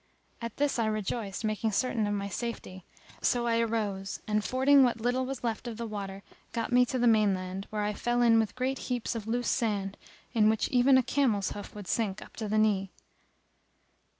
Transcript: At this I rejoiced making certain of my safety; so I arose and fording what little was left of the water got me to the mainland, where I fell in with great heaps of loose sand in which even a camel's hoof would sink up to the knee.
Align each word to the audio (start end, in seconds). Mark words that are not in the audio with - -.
At 0.41 0.57
this 0.57 0.79
I 0.79 0.87
rejoiced 0.87 1.45
making 1.45 1.73
certain 1.73 2.07
of 2.07 2.15
my 2.15 2.27
safety; 2.27 2.83
so 3.21 3.45
I 3.45 3.59
arose 3.59 4.19
and 4.27 4.43
fording 4.43 4.81
what 4.83 4.99
little 4.99 5.27
was 5.27 5.43
left 5.43 5.67
of 5.67 5.77
the 5.77 5.85
water 5.85 6.23
got 6.53 6.71
me 6.71 6.87
to 6.87 6.97
the 6.97 7.05
mainland, 7.05 7.67
where 7.69 7.83
I 7.83 7.93
fell 7.93 8.23
in 8.23 8.39
with 8.39 8.55
great 8.55 8.79
heaps 8.89 9.13
of 9.13 9.27
loose 9.27 9.47
sand 9.47 9.97
in 10.33 10.49
which 10.49 10.67
even 10.69 10.97
a 10.97 11.03
camel's 11.03 11.51
hoof 11.51 11.75
would 11.75 11.85
sink 11.87 12.19
up 12.19 12.35
to 12.37 12.47
the 12.47 12.57
knee. 12.57 12.89